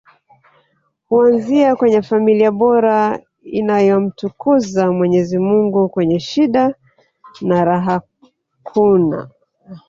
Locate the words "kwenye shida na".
5.89-7.65